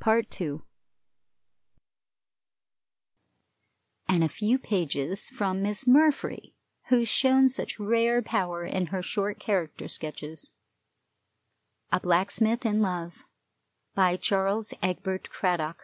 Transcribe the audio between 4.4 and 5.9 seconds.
pages from Miss